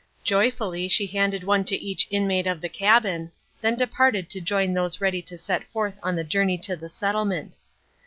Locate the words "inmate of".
2.09-2.59